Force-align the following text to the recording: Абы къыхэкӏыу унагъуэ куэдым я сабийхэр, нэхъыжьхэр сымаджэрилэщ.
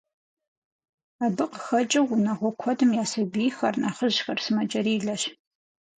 Абы 1.25 1.45
къыхэкӏыу 1.51 2.07
унагъуэ 2.13 2.51
куэдым 2.59 2.91
я 3.01 3.05
сабийхэр, 3.11 3.75
нэхъыжьхэр 3.81 4.37
сымаджэрилэщ. 4.45 5.21